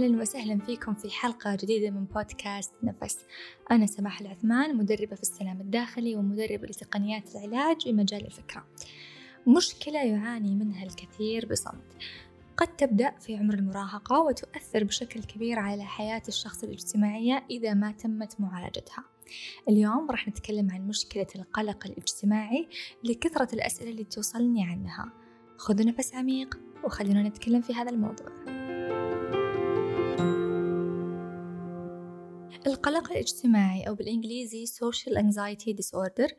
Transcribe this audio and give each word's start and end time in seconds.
أهلا 0.00 0.20
وسهلا 0.20 0.58
فيكم 0.58 0.94
في 0.94 1.10
حلقة 1.10 1.56
جديدة 1.56 1.90
من 1.90 2.04
بودكاست 2.04 2.72
نفس. 2.82 3.18
أنا 3.70 3.86
سماح 3.86 4.20
العثمان 4.20 4.76
مدربة 4.76 5.16
في 5.16 5.22
السلام 5.22 5.60
الداخلي 5.60 6.16
ومدربة 6.16 6.66
لتقنيات 6.66 7.36
العلاج 7.36 7.82
في 7.82 7.92
مجال 7.92 8.26
الفكرة. 8.26 8.66
مشكلة 9.46 10.04
يعاني 10.04 10.54
منها 10.54 10.84
الكثير 10.84 11.46
بصمت. 11.46 11.96
قد 12.56 12.76
تبدأ 12.76 13.10
في 13.10 13.36
عمر 13.36 13.54
المراهقة 13.54 14.20
وتؤثر 14.20 14.84
بشكل 14.84 15.22
كبير 15.22 15.58
على 15.58 15.84
حياة 15.84 16.22
الشخص 16.28 16.64
الاجتماعية 16.64 17.44
إذا 17.50 17.74
ما 17.74 17.92
تمت 17.92 18.40
معالجتها. 18.40 19.04
اليوم 19.68 20.10
راح 20.10 20.28
نتكلم 20.28 20.70
عن 20.70 20.88
مشكلة 20.88 21.26
القلق 21.36 21.86
الاجتماعي 21.86 22.68
لكثرة 23.04 23.54
الأسئلة 23.54 23.90
اللي 23.90 24.04
توصلني 24.04 24.64
عنها. 24.64 25.12
خذوا 25.56 25.86
نفس 25.86 26.14
عميق 26.14 26.58
وخلونا 26.84 27.22
نتكلم 27.22 27.60
في 27.60 27.74
هذا 27.74 27.90
الموضوع. 27.90 28.59
القلق 32.66 33.12
الاجتماعي 33.12 33.88
أو 33.88 33.94
بالإنجليزي 33.94 34.66
Social 34.66 35.12
Anxiety 35.14 35.74
Disorder. 35.74 36.34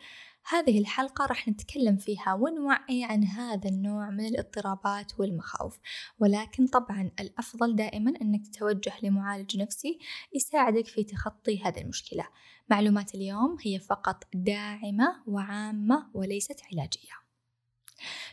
هذه 0.50 0.80
الحلقة 0.80 1.26
راح 1.26 1.48
نتكلم 1.48 1.98
فيها 1.98 2.34
ونوعي 2.34 3.04
عن 3.04 3.24
هذا 3.24 3.70
النوع 3.70 4.10
من 4.10 4.26
الاضطرابات 4.26 5.20
والمخاوف. 5.20 5.80
ولكن 6.20 6.68
طبعا 6.68 7.12
الأفضل 7.20 7.76
دائما 7.76 8.14
أنك 8.22 8.48
تتوجه 8.48 8.94
لمعالج 9.04 9.58
نفسي 9.58 10.00
يساعدك 10.34 10.88
في 10.88 11.04
تخطي 11.04 11.64
هذه 11.64 11.82
المشكلة. 11.82 12.28
معلومات 12.70 13.16
اليوم 13.16 13.58
هي 13.62 13.80
فقط 13.80 14.24
داعمة 14.34 15.24
وعامة 15.28 16.10
وليست 16.14 16.62
علاجية. 16.72 17.22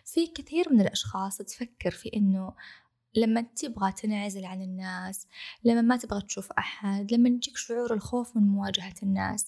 في 0.04 0.26
كثير 0.26 0.72
من 0.72 0.80
الأشخاص 0.80 1.38
تفكر 1.38 1.90
في 1.90 2.10
أنه 2.16 2.52
لما 3.14 3.40
تبغى 3.40 3.92
تنعزل 3.92 4.44
عن 4.44 4.62
الناس 4.62 5.26
لما 5.64 5.80
ما 5.80 5.96
تبغى 5.96 6.22
تشوف 6.22 6.52
أحد 6.52 7.12
لما 7.12 7.28
يجيك 7.28 7.56
شعور 7.56 7.94
الخوف 7.94 8.36
من 8.36 8.42
مواجهة 8.42 8.94
الناس 9.02 9.46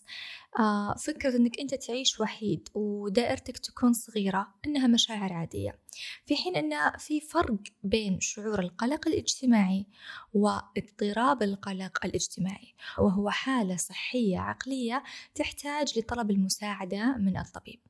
آه 0.58 0.94
فكرة 0.94 1.36
أنك 1.36 1.60
أنت 1.60 1.74
تعيش 1.74 2.20
وحيد 2.20 2.68
ودائرتك 2.74 3.58
تكون 3.58 3.92
صغيرة 3.92 4.54
أنها 4.66 4.86
مشاعر 4.86 5.32
عادية. 5.32 5.78
في 6.24 6.36
حين 6.36 6.56
أن 6.56 6.98
في 6.98 7.20
فرق 7.20 7.58
بين 7.82 8.20
شعور 8.20 8.60
القلق 8.60 9.08
الاجتماعي 9.08 9.86
واضطراب 10.34 11.42
القلق 11.42 12.06
الاجتماعي 12.06 12.74
وهو 12.98 13.30
حالة 13.30 13.76
صحية 13.76 14.38
عقلية 14.38 15.02
تحتاج 15.34 15.98
لطلب 15.98 16.30
المساعدة 16.30 17.16
من 17.16 17.36
الطبيب. 17.36 17.80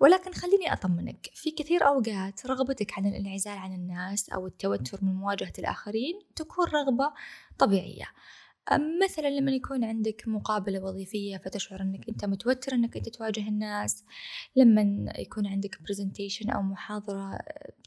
ولكن 0.00 0.32
خليني 0.32 0.72
أطمنك 0.72 1.30
في 1.34 1.50
كثير 1.50 1.86
أوقات 1.86 2.46
رغبتك 2.46 2.98
عن 2.98 3.06
الانعزال 3.06 3.58
عن 3.58 3.74
الناس 3.74 4.30
أو 4.30 4.46
التوتر 4.46 4.98
من 5.04 5.14
مواجهة 5.14 5.52
الآخرين 5.58 6.20
تكون 6.36 6.66
رغبة 6.66 7.12
طبيعية. 7.58 8.06
مثلا 9.04 9.28
لما 9.28 9.52
يكون 9.52 9.84
عندك 9.84 10.22
مقابلة 10.26 10.84
وظيفية 10.84 11.36
فتشعر 11.36 11.80
أنك 11.80 12.08
أنت 12.08 12.24
متوتر 12.24 12.74
أنك 12.74 12.96
أنت 12.96 13.08
تواجه 13.08 13.48
الناس 13.48 14.04
لما 14.56 15.12
يكون 15.18 15.46
عندك 15.46 15.82
برزنتيشن 15.82 16.50
أو 16.50 16.62
محاضرة 16.62 17.38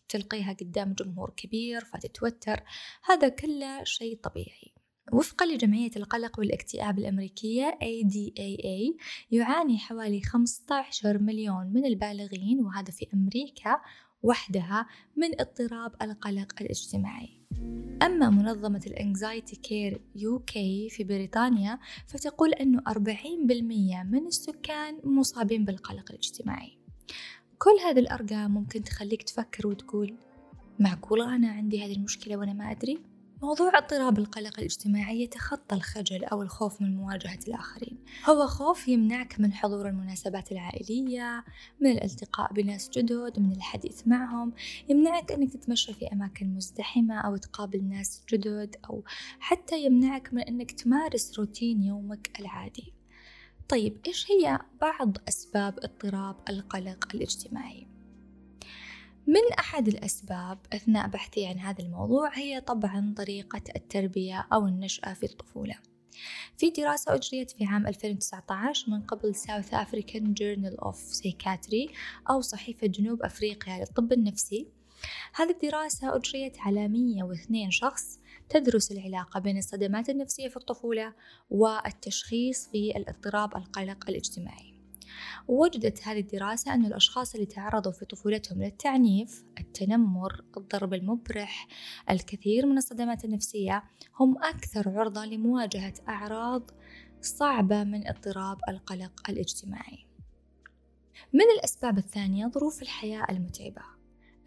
تلقيها 0.09 0.53
قدام 0.53 0.93
جمهور 0.93 1.33
كبير 1.37 1.85
فتتوتر 1.85 2.63
هذا 3.03 3.29
كله 3.29 3.83
شيء 3.83 4.19
طبيعي. 4.23 4.74
وفقا 5.13 5.45
لجمعية 5.45 5.91
القلق 5.95 6.39
والاكتئاب 6.39 6.99
الأمريكية 6.99 7.77
ADAA 7.83 9.01
يعاني 9.31 9.77
حوالي 9.77 10.21
15 10.21 11.17
مليون 11.21 11.67
من 11.73 11.85
البالغين 11.85 12.59
وهذا 12.59 12.91
في 12.91 13.07
أمريكا 13.13 13.81
وحدها 14.23 14.87
من 15.15 15.41
اضطراب 15.41 15.91
القلق 16.01 16.53
الاجتماعي 16.61 17.29
أما 18.01 18.29
منظمة 18.29 18.81
ال 18.87 19.55
Anxiety 19.55 20.01
Care 20.15 20.39
UK 20.39 20.89
في 20.89 21.03
بريطانيا 21.03 21.79
فتقول 22.07 22.53
أنه 22.53 22.81
40% 22.89 22.91
من 24.05 24.27
السكان 24.27 24.99
مصابين 25.03 25.65
بالقلق 25.65 26.11
الاجتماعي 26.11 26.77
كل 27.57 27.85
هذه 27.85 27.99
الأرقام 27.99 28.51
ممكن 28.51 28.83
تخليك 28.83 29.23
تفكر 29.23 29.67
وتقول 29.67 30.17
معقولة 30.79 31.35
أنا 31.35 31.51
عندي 31.51 31.85
هذه 31.85 31.95
المشكلة 31.95 32.37
وأنا 32.37 32.53
ما 32.53 32.71
أدري؟ 32.71 33.14
موضوع 33.45 33.77
اضطراب 33.77 34.19
القلق 34.19 34.59
الاجتماعي 34.59 35.21
يتخطى 35.21 35.75
الخجل 35.75 36.23
أو 36.23 36.41
الخوف 36.41 36.81
من 36.81 36.95
مواجهة 36.95 37.39
الآخرين. 37.47 37.97
هو 38.29 38.47
خوف 38.47 38.87
يمنعك 38.87 39.39
من 39.39 39.53
حضور 39.53 39.89
المناسبات 39.89 40.51
العائلية 40.51 41.45
من 41.79 41.91
الالتقاء 41.91 42.53
بناس 42.53 42.89
جدد 42.89 43.39
من 43.39 43.51
الحديث 43.51 44.07
معهم. 44.07 44.53
يمنعك 44.89 45.31
أنك 45.31 45.53
تتمشى 45.53 45.93
في 45.93 46.07
أماكن 46.13 46.55
مزدحمة 46.55 47.19
أو 47.19 47.37
تقابل 47.37 47.83
ناس 47.83 48.23
جدد 48.29 48.75
أو 48.89 49.03
حتى 49.39 49.85
يمنعك 49.85 50.33
من 50.33 50.41
أنك 50.41 50.71
تمارس 50.71 51.39
روتين 51.39 51.83
يومك 51.83 52.39
العادي. 52.39 52.93
طيب 53.69 53.97
إيش 54.07 54.31
هي 54.31 54.59
بعض 54.81 55.17
أسباب 55.27 55.79
اضطراب 55.79 56.35
القلق 56.49 57.15
الاجتماعي؟ 57.15 57.94
من 59.27 59.53
أحد 59.59 59.87
الأسباب 59.87 60.57
أثناء 60.73 61.07
بحثي 61.07 61.45
عن 61.45 61.59
هذا 61.59 61.83
الموضوع 61.83 62.37
هي 62.37 62.61
طبعا 62.61 63.13
طريقة 63.17 63.61
التربية 63.75 64.47
أو 64.53 64.67
النشأة 64.67 65.13
في 65.13 65.25
الطفولة. 65.25 65.75
في 66.57 66.69
دراسة 66.69 67.15
أجريت 67.15 67.51
في 67.51 67.65
عام 67.65 67.87
2019 67.87 68.91
من 68.91 69.01
قبل 69.01 69.35
South 69.35 69.71
African 69.71 70.23
Journal 70.23 70.85
of 70.85 70.95
Psychiatry 70.95 71.93
أو 72.29 72.41
صحيفة 72.41 72.87
جنوب 72.87 73.21
أفريقيا 73.23 73.79
للطب 73.79 74.13
النفسي. 74.13 74.67
هذه 75.35 75.51
الدراسة 75.51 76.15
أجريت 76.15 76.59
على 76.59 76.87
102 76.87 77.71
شخص 77.71 78.19
تدرس 78.49 78.91
العلاقة 78.91 79.39
بين 79.39 79.57
الصدمات 79.57 80.09
النفسية 80.09 80.47
في 80.47 80.57
الطفولة 80.57 81.13
والتشخيص 81.49 82.67
في 82.67 82.97
الاضطراب 82.97 83.57
القلق 83.57 84.09
الاجتماعي. 84.09 84.74
ووجدت 85.47 86.07
هذه 86.07 86.19
الدراسة 86.19 86.73
أن 86.73 86.85
الأشخاص 86.85 87.33
اللي 87.33 87.45
تعرضوا 87.45 87.91
في 87.91 88.05
طفولتهم 88.05 88.63
للتعنيف 88.63 89.43
التنمر 89.59 90.41
الضرب 90.57 90.93
المبرح 90.93 91.67
الكثير 92.09 92.65
من 92.65 92.77
الصدمات 92.77 93.25
النفسية 93.25 93.83
هم 94.19 94.43
أكثر 94.43 94.89
عرضة 94.89 95.25
لمواجهة 95.25 95.93
أعراض 96.07 96.71
صعبة 97.21 97.83
من 97.83 98.07
اضطراب 98.07 98.57
القلق 98.69 99.29
الاجتماعي. 99.29 100.07
من 101.33 101.45
الأسباب 101.57 101.97
الثانية 101.97 102.47
ظروف 102.47 102.81
الحياة 102.81 103.25
المتعبة. 103.29 103.81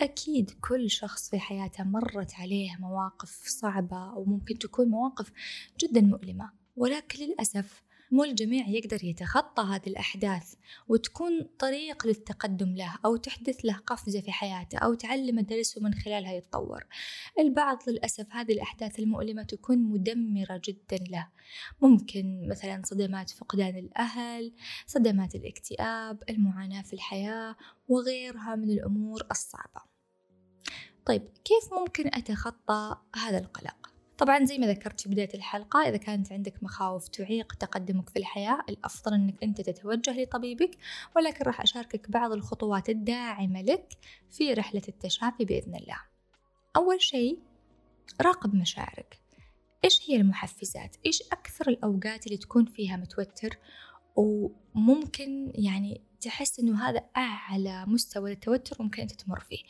أكيد 0.00 0.50
كل 0.60 0.90
شخص 0.90 1.30
في 1.30 1.38
حياته 1.38 1.84
مرت 1.84 2.34
عليه 2.34 2.76
مواقف 2.80 3.42
صعبة 3.46 4.12
وممكن 4.14 4.58
تكون 4.58 4.88
مواقف 4.88 5.32
جدا 5.80 6.00
مؤلمة 6.00 6.50
ولكن 6.76 7.24
للأسف 7.24 7.82
مو 8.10 8.24
الجميع 8.24 8.68
يقدر 8.68 9.04
يتخطى 9.04 9.62
هذه 9.62 9.86
الأحداث 9.86 10.54
وتكون 10.88 11.48
طريق 11.58 12.06
للتقدم 12.06 12.74
له 12.74 12.98
أو 13.04 13.16
تحدث 13.16 13.60
له 13.64 13.76
قفزة 13.86 14.20
في 14.20 14.32
حياته 14.32 14.78
أو 14.78 14.94
تعلم 14.94 15.40
درس 15.40 15.78
ومن 15.78 15.94
خلالها 15.94 16.32
يتطور. 16.32 16.86
البعض 17.38 17.78
للأسف 17.88 18.26
هذه 18.30 18.52
الأحداث 18.52 18.98
المؤلمة 18.98 19.42
تكون 19.42 19.78
مدمرة 19.78 20.60
جدا 20.64 21.04
له. 21.10 21.28
ممكن 21.82 22.48
مثلا 22.48 22.82
صدمات 22.84 23.30
فقدان 23.30 23.76
الأهل 23.76 24.52
صدمات 24.86 25.34
الاكتئاب 25.34 26.22
المعاناة 26.30 26.82
في 26.82 26.92
الحياة 26.92 27.56
وغيرها 27.88 28.56
من 28.56 28.70
الأمور 28.70 29.26
الصعبة. 29.30 29.80
طيب 31.06 31.22
كيف 31.44 31.72
ممكن 31.72 32.06
أتخطى 32.06 32.96
هذا 33.16 33.38
القلق؟ 33.38 33.87
طبعا 34.18 34.44
زي 34.44 34.58
ما 34.58 34.66
ذكرت 34.66 35.00
في 35.00 35.08
بداية 35.08 35.34
الحلقة 35.34 35.88
إذا 35.88 35.96
كانت 35.96 36.32
عندك 36.32 36.62
مخاوف 36.62 37.08
تعيق 37.08 37.52
تقدمك 37.52 38.08
في 38.08 38.18
الحياة 38.18 38.64
الأفضل 38.68 39.14
أنك 39.14 39.42
أنت 39.42 39.60
تتوجه 39.60 40.22
لطبيبك 40.22 40.70
ولكن 41.16 41.44
راح 41.44 41.60
أشاركك 41.60 42.10
بعض 42.10 42.32
الخطوات 42.32 42.88
الداعمة 42.88 43.62
لك 43.62 43.92
في 44.30 44.54
رحلة 44.54 44.82
التشافي 44.88 45.44
بإذن 45.44 45.74
الله. 45.74 46.00
أول 46.76 47.02
شيء 47.02 47.38
راقب 48.20 48.54
مشاعرك. 48.54 49.20
إيش 49.84 50.10
هي 50.10 50.16
المحفزات؟ 50.16 50.96
إيش 51.06 51.22
أكثر 51.22 51.68
الأوقات 51.68 52.26
اللي 52.26 52.38
تكون 52.38 52.64
فيها 52.64 52.96
متوتر؟ 52.96 53.58
وممكن 54.16 55.52
يعني 55.54 56.00
تحس 56.20 56.60
إنه 56.60 56.88
هذا 56.88 57.04
أعلى 57.16 57.86
مستوى 57.86 58.32
التوتر 58.32 58.76
ممكن 58.82 59.02
أنت 59.02 59.12
تمر 59.12 59.40
فيه. 59.40 59.62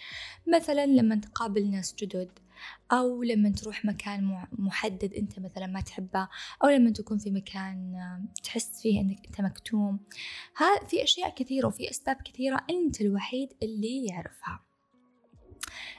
مثلا 0.54 0.86
لما 0.86 1.16
تقابل 1.16 1.70
ناس 1.70 1.94
جدد 1.94 2.30
أو 2.92 3.22
لما 3.22 3.50
تروح 3.50 3.84
مكان 3.84 4.46
محدد 4.52 5.14
أنت 5.14 5.38
مثلا 5.40 5.66
ما 5.66 5.80
تحبه 5.80 6.28
أو 6.64 6.68
لما 6.68 6.90
تكون 6.90 7.18
في 7.18 7.30
مكان 7.30 7.94
تحس 8.42 8.82
فيه 8.82 9.00
أنك 9.00 9.26
أنت 9.26 9.40
مكتوم. 9.40 10.00
ها 10.56 10.86
في 10.86 11.02
أشياء 11.02 11.34
كثيرة 11.34 11.66
وفي 11.66 11.90
أسباب 11.90 12.16
كثيرة 12.24 12.64
أنت 12.70 13.00
الوحيد 13.00 13.48
اللي 13.62 14.06
يعرفها. 14.06 14.67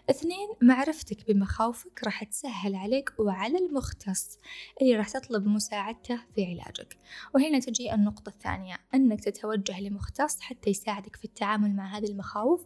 اثنين 0.10 0.50
معرفتك 0.62 1.32
بمخاوفك 1.32 2.04
راح 2.04 2.24
تسهل 2.24 2.76
عليك 2.76 3.14
وعلى 3.20 3.58
المختص 3.58 4.40
اللي 4.82 4.96
راح 4.96 5.10
تطلب 5.10 5.48
مساعدته 5.48 6.20
في 6.36 6.46
علاجك. 6.46 6.98
وهنا 7.36 7.60
تجي 7.60 7.94
النقطة 7.94 8.30
الثانية 8.30 8.76
أنك 8.94 9.24
تتوجه 9.24 9.82
لمختص 9.82 10.40
حتى 10.40 10.70
يساعدك 10.70 11.16
في 11.16 11.26
التعامل 11.26 11.76
مع 11.76 11.98
هذه 11.98 12.06
المخاوف. 12.06 12.66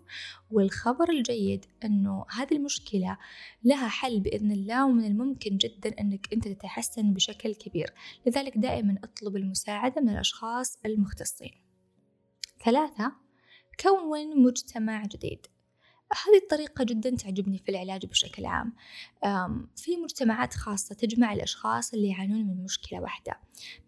والخبر 0.52 1.10
الجيد 1.10 1.66
أنه 1.84 2.26
هذه 2.30 2.56
المشكلة 2.56 3.18
لها 3.64 3.88
حل 3.88 4.20
بإذن 4.20 4.52
الله 4.52 4.86
ومن 4.86 5.06
الممكن 5.06 5.58
جدا 5.58 6.00
أنك 6.00 6.34
أنت 6.34 6.48
تتحسن 6.48 7.14
بشكل 7.14 7.56
كبير. 7.56 7.94
لذلك 8.26 8.58
دائما 8.58 8.98
أطلب 9.04 9.36
المساعدة 9.36 10.02
من 10.02 10.10
الأشخاص 10.10 10.80
المختصين. 10.86 11.52
ثلاثة 12.66 13.12
كون 13.80 14.44
مجتمع 14.44 15.06
جديد. 15.06 15.48
هذه 16.14 16.38
الطريقة 16.44 16.84
جدا 16.84 17.16
تعجبني 17.16 17.58
في 17.58 17.70
العلاج 17.70 18.06
بشكل 18.06 18.46
عام. 18.46 18.74
في 19.76 19.98
مجتمعات 19.98 20.54
خاصة 20.54 20.96
تجمع 20.96 21.34
الأشخاص 21.34 21.94
اللي 21.94 22.08
يعانون 22.08 22.48
من 22.48 22.64
مشكلة 22.64 23.02
واحدة. 23.02 23.40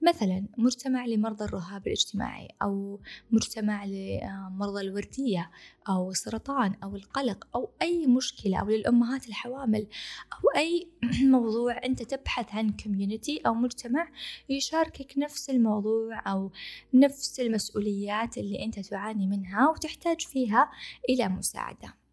مثلا 0.01 0.45
مجتمع 0.57 1.05
لمرضى 1.05 1.45
الرهاب 1.45 1.87
الاجتماعي 1.87 2.47
أو 2.61 2.99
مجتمع 3.31 3.85
لمرضى 3.85 4.81
الوردية 4.81 5.51
أو 5.89 6.11
السرطان 6.11 6.75
أو 6.83 6.95
القلق 6.95 7.47
أو 7.55 7.69
أي 7.81 8.07
مشكلة 8.07 8.59
أو 8.59 8.69
للأمهات 8.69 9.27
الحوامل 9.27 9.87
أو 10.33 10.59
أي 10.61 10.87
موضوع 11.35 11.77
أنت 11.85 12.03
تبحث 12.03 12.55
عن 12.55 12.71
كوميونتي 12.71 13.41
أو 13.45 13.53
مجتمع 13.53 14.07
يشاركك 14.49 15.13
نفس 15.17 15.49
الموضوع 15.49 16.31
أو 16.31 16.51
نفس 16.93 17.39
المسؤوليات 17.39 18.37
اللي 18.37 18.63
أنت 18.63 18.79
تعاني 18.79 19.27
منها 19.27 19.69
وتحتاج 19.69 20.21
فيها 20.21 20.71
إلى 21.09 21.27
مساعدة. 21.27 22.05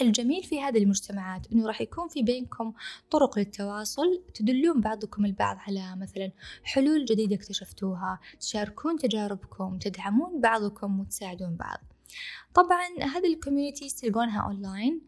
الجميل 0.00 0.42
في 0.42 0.60
هذه 0.60 0.78
المجتمعات 0.78 1.52
إنه 1.52 1.66
راح 1.66 1.80
يكون 1.80 2.08
في 2.08 2.22
بينكم 2.22 2.72
طرق 3.10 3.38
للتواصل 3.38 4.22
تدلون 4.34 4.80
بعضكم 4.80 5.24
البعض 5.24 5.56
على 5.60 5.96
مثلا 5.96 6.30
حلول 6.64 7.04
جديدة 7.04 7.36
اكتشفتوها 7.36 8.20
تشاركون 8.40 8.96
تجاربكم 8.98 9.78
تدعمون 9.78 10.40
بعضكم 10.40 11.00
وتساعدون 11.00 11.56
بعض. 11.56 11.78
طبعا 12.54 12.86
هذه 13.00 13.26
ال 13.34 13.39
communities 13.39 13.94
تلقونها 13.94 14.40
أونلاين 14.40 15.00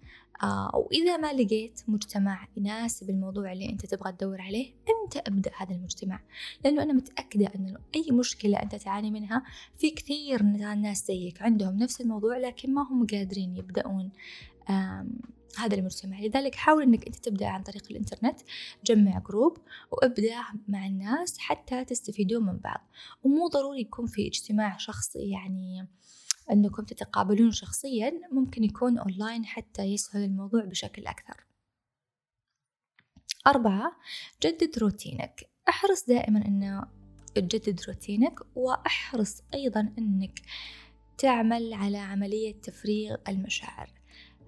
آه 0.43 0.71
وإذا 0.77 1.17
ما 1.17 1.33
لقيت 1.33 1.81
مجتمع 1.89 2.49
يناسب 2.57 3.11
الموضوع 3.11 3.53
اللي 3.53 3.69
أنت 3.71 3.87
تبغى 3.87 4.13
تدور 4.13 4.41
عليه 4.41 4.73
أنت 5.05 5.17
ابدأ 5.17 5.51
هذا 5.57 5.75
المجتمع. 5.75 6.21
لأنه 6.65 6.83
أنا 6.83 6.93
متأكدة 6.93 7.47
أن 7.47 7.77
أي 7.95 8.07
مشكلة 8.11 8.63
أنت 8.63 8.75
تعاني 8.75 9.11
منها 9.11 9.43
في 9.79 9.91
كثير 9.91 10.43
ناس 10.43 11.07
زيك 11.07 11.43
عندهم 11.43 11.79
نفس 11.79 12.01
الموضوع 12.01 12.37
لكن 12.37 12.75
ما 12.75 12.83
هم 12.83 13.07
قادرين 13.07 13.57
يبدأون 13.57 14.11
هذا 15.59 15.75
المجتمع 15.75 16.21
لذلك 16.21 16.55
حاول 16.55 16.83
أنك 16.83 17.07
أنت 17.07 17.17
تبدأ 17.17 17.47
عن 17.47 17.63
طريق 17.63 17.83
الإنترنت 17.91 18.41
جمع 18.85 19.19
group 19.19 19.59
وابدأ 19.93 20.37
مع 20.69 20.87
الناس 20.87 21.39
حتى 21.39 21.85
تستفيدون 21.85 22.47
من 22.47 22.57
بعض. 22.57 22.91
ومو 23.23 23.49
ضروري 23.49 23.81
يكون 23.81 24.07
في 24.07 24.27
اجتماع 24.27 24.77
شخصي 24.77 25.31
يعني 25.31 25.89
أنكم 26.51 26.85
تتقابلون 26.85 27.51
شخصيا 27.51 28.13
ممكن 28.33 28.65
يكون 28.65 28.99
أونلاين 28.99 29.45
حتى 29.45 29.83
يسهل 29.83 30.25
الموضوع 30.25 30.65
بشكل 30.65 31.07
أكثر. 31.07 31.45
أربعة 33.47 33.97
جدد 34.43 34.79
روتينك. 34.79 35.51
أحرص 35.69 36.07
دائما 36.09 36.47
أنه 36.47 36.87
تجدد 37.35 37.81
روتينك 37.89 38.41
وأحرص 38.55 39.43
أيضا 39.55 39.93
أنك 39.99 40.41
تعمل 41.19 41.75
على 41.75 41.99
عملية 41.99 42.61
تفريغ 42.61 43.17
المشاعر. 43.29 43.91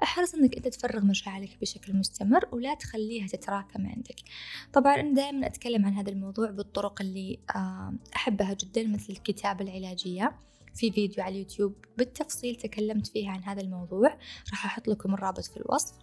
أحرص 0.03 0.35
إنك 0.35 0.57
أنت 0.57 0.69
تفرغ 0.69 1.05
مشاعرك 1.05 1.57
بشكل 1.61 1.97
مستمر 1.97 2.49
ولا 2.53 2.75
تخليها 2.75 3.27
تتراكم 3.27 3.87
عندك. 3.87 4.17
طبعا 4.73 4.95
أنا 4.95 5.15
دائما 5.15 5.47
أتكلم 5.47 5.87
عن 5.87 5.95
هذا 5.95 6.11
الموضوع 6.11 6.51
بالطرق 6.51 7.01
اللي 7.01 7.39
آه، 7.57 7.95
أحبها 8.17 8.55
جدا 8.55 8.87
مثل 8.87 9.13
الكتابة 9.13 9.65
العلاجية 9.65 10.39
في 10.75 10.93
فيديو 10.93 11.25
على 11.25 11.35
اليوتيوب. 11.35 11.75
بالتفصيل 11.99 12.57
تكلمت 12.57 13.07
فيها 13.07 13.31
عن 13.31 13.43
هذا 13.43 13.61
الموضوع 13.61 14.19
راح 14.51 14.67
أحط 14.67 14.89
لكم 14.89 15.15
الرابط 15.15 15.45
في 15.45 15.57
الوصف. 15.57 15.95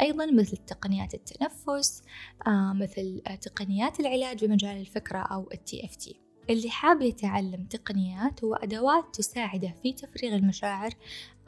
أيضا 0.00 0.26
مثل 0.26 0.56
تقنيات 0.56 1.14
التنفس 1.14 2.02
آه 2.46 2.72
مثل 2.72 3.22
تقنيات 3.40 4.00
العلاج 4.00 4.44
بمجال 4.44 4.80
الفكرة 4.80 5.18
أو 5.18 5.48
ال 5.52 5.84
TFT 5.84 6.24
اللي 6.50 6.70
حاب 6.70 7.02
يتعلم 7.02 7.64
تقنيات 7.64 8.44
وأدوات 8.44 9.04
تساعده 9.14 9.74
في 9.82 9.92
تفريغ 9.92 10.34
المشاعر 10.34 10.94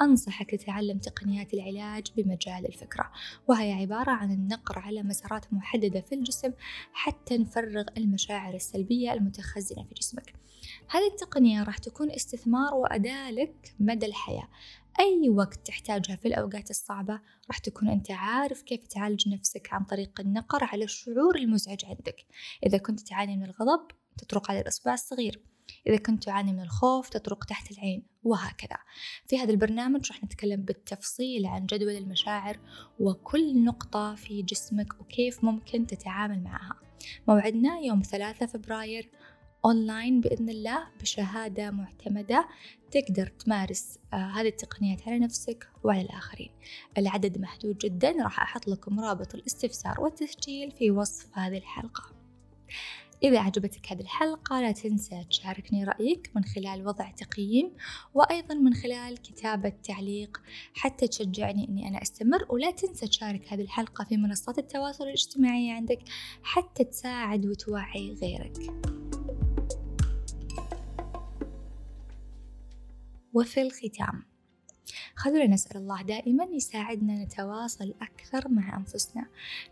أنصحك 0.03 0.51
تتعلم 0.51 0.99
تقنيات 0.99 1.55
العلاج 1.55 2.07
بمجال 2.17 2.67
الفكرة. 2.67 3.13
وهي 3.49 3.73
عبارة 3.73 4.11
عن 4.11 4.33
النقر 4.33 4.79
على 4.79 5.03
مسارات 5.03 5.53
محددة 5.53 6.01
في 6.01 6.15
الجسم 6.15 6.53
حتى 6.93 7.39
نفرغ 7.39 7.85
المشاعر 7.97 8.55
السلبية 8.55 9.13
المتخزنة 9.13 9.85
في 9.85 9.95
جسمك. 9.95 10.35
هذه 10.89 11.07
التقنية 11.07 11.63
راح 11.63 11.79
تكون 11.79 12.11
استثمار 12.11 12.75
وأداة 12.75 13.31
لك 13.31 13.75
مدى 13.81 14.07
الحياة. 14.07 14.49
أي 15.01 15.29
وقت 15.29 15.67
تحتاجها 15.67 16.17
في 16.17 16.29
الأوقات 16.29 16.71
الصعبة 16.71 17.21
راح 17.49 17.59
تكون 17.59 17.89
أنت 17.89 18.11
عارف 18.11 18.63
كيف 18.63 18.87
تعالج 18.87 19.29
نفسك 19.29 19.69
عن 19.73 19.85
طريق 19.85 20.21
النقر 20.21 20.65
على 20.65 20.85
الشعور 20.85 21.37
المزعج 21.37 21.85
عندك. 21.85 22.25
إذا 22.67 22.79
كنت 22.79 23.01
تعاني 23.01 23.37
من 23.37 23.45
الغضب 23.45 23.87
تطرق 24.19 24.51
على 24.51 24.61
الإصبع 24.61 24.95
الصغير. 24.95 25.41
إذا 25.87 25.97
كنت 25.97 26.25
تعاني 26.25 26.53
من 26.53 26.61
الخوف 26.61 27.09
تطرق 27.09 27.45
تحت 27.45 27.71
العين 27.71 28.03
وهكذا. 28.25 28.79
في 29.27 29.39
هذا 29.39 29.51
البرنامج 29.51 30.13
راح 30.13 30.25
نتكلم 30.25 30.63
بالتفصيل 30.63 31.47
عن 31.47 31.67
جدول 31.67 31.93
المشاعر 31.97 32.59
وكل 33.01 33.65
نقطة 33.65 34.15
في 34.15 34.43
جسمك 34.43 35.01
وكيف 35.01 35.45
ممكن 35.45 35.87
تتعامل 35.87 36.43
معها. 36.43 36.75
موعدنا 37.29 37.79
يوم 37.79 38.03
ثلاثة 38.03 38.47
فبراير 38.47 39.11
أونلاين 39.65 40.21
بإذن 40.21 40.49
الله 40.49 40.87
بشهادة 41.01 41.71
معتمدة 41.71 42.49
تقدر 42.91 43.27
تمارس 43.27 43.99
آه 44.13 44.17
هذه 44.17 44.49
التقنيات 44.49 45.09
على 45.09 45.19
نفسك 45.19 45.69
وعلى 45.85 46.03
الآخرين. 46.03 46.51
العدد 46.99 47.39
محدود 47.39 47.79
جدا 47.79 48.23
راح 48.23 48.41
أحط 48.41 48.69
لكم 48.69 49.01
رابط 49.01 49.35
الاستفسار 49.35 50.01
والتسجيل 50.01 50.71
في 50.71 50.91
وصف 50.91 51.39
هذه 51.39 51.59
الحلقة. 51.59 52.17
إذا 53.23 53.41
عجبتك 53.41 53.93
هذه 53.93 54.01
الحلقة 54.01 54.61
لا 54.61 54.73
تنسى 54.73 55.25
تشاركني 55.31 55.85
رأيك 55.85 56.31
من 56.35 56.45
خلال 56.45 56.87
وضع 56.87 57.11
تقييم 57.11 57.73
وأيضا 58.15 58.55
من 58.55 58.75
خلال 58.75 59.23
كتابة 59.23 59.69
تعليق 59.69 60.41
حتى 60.75 61.09
تشجعني 61.09 61.69
أني 61.69 61.89
أنا 61.89 62.03
أستمر. 62.03 62.47
ولا 62.51 62.71
تنسى 62.71 63.07
تشارك 63.07 63.53
هذه 63.53 63.63
الحلقة 63.63 64.05
في 64.05 64.17
منصات 64.17 64.59
التواصل 64.59 65.05
الاجتماعي 65.05 65.71
عندك 65.71 65.99
حتى 66.43 66.85
تساعد 66.85 67.47
وتوعي 67.47 68.15
غيرك. 68.23 68.57
وفي 73.35 73.63
الختام 73.63 74.36
خلونا 75.27 75.47
نسأل 75.47 75.77
الله 75.77 76.03
دائما 76.03 76.45
يساعدنا 76.45 77.25
نتواصل 77.25 77.95
أكثر 78.03 78.49
مع 78.49 78.77
أنفسنا 78.77 79.27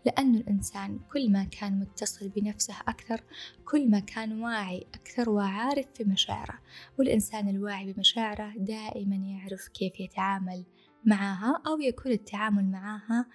لأن 0.05 0.35
الإنسان 0.35 0.99
كل 1.13 1.31
ما 1.31 1.43
كان 1.43 1.79
متصل 1.79 2.29
بنفسه 2.29 2.73
أكثر 2.87 3.23
كل 3.65 3.89
ما 3.89 3.99
كان 3.99 4.41
واعي 4.41 4.87
أكثر 4.93 5.29
وعارف 5.29 5.85
بمشاعره 5.99 6.59
والإنسان 6.99 7.49
الواعي 7.49 7.93
بمشاعره 7.93 8.53
دائما 8.57 9.15
يعرف 9.15 9.67
كيف 9.67 9.99
يتعامل 9.99 10.65
معها 11.05 11.61
أو 11.67 11.79
يكون 11.79 12.11
التعامل 12.11 12.65
معها 12.65 13.25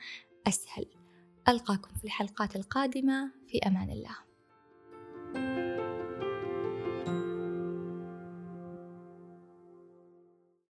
أسهل. 0.46 0.86
ألقاكم 1.48 1.94
في 1.94 2.04
الحلقات 2.04 2.56
القادمة 2.56 3.30
في 3.48 3.58
أمان 3.58 3.90
الله. 3.90 4.16